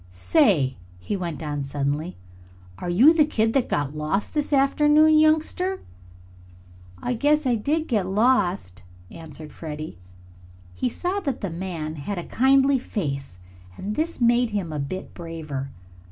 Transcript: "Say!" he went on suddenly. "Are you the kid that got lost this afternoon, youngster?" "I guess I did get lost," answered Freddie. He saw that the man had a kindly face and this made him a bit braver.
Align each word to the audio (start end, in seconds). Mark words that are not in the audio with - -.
"Say!" 0.09 0.77
he 0.97 1.15
went 1.15 1.43
on 1.43 1.61
suddenly. 1.61 2.17
"Are 2.79 2.89
you 2.89 3.13
the 3.13 3.23
kid 3.23 3.53
that 3.53 3.69
got 3.69 3.95
lost 3.95 4.33
this 4.33 4.51
afternoon, 4.51 5.19
youngster?" 5.19 5.79
"I 6.99 7.13
guess 7.13 7.45
I 7.45 7.53
did 7.53 7.87
get 7.87 8.07
lost," 8.07 8.81
answered 9.11 9.53
Freddie. 9.53 9.99
He 10.73 10.89
saw 10.89 11.19
that 11.19 11.41
the 11.41 11.51
man 11.51 11.97
had 11.97 12.17
a 12.17 12.23
kindly 12.23 12.79
face 12.79 13.37
and 13.77 13.93
this 13.95 14.19
made 14.19 14.49
him 14.49 14.73
a 14.73 14.79
bit 14.79 15.13
braver. 15.13 15.69